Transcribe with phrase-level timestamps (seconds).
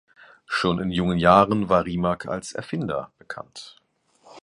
[0.47, 3.75] Schon in jungen Jahren war Rimac als Erfinder bekannt.